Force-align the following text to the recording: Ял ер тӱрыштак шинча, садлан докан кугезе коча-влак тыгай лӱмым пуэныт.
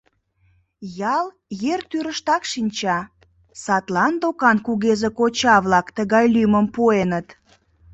Ял 1.17 1.27
ер 1.71 1.79
тӱрыштак 1.89 2.43
шинча, 2.51 2.99
садлан 3.63 4.13
докан 4.21 4.57
кугезе 4.65 5.09
коча-влак 5.19 5.87
тыгай 5.97 6.25
лӱмым 6.33 6.67
пуэныт. 6.75 7.27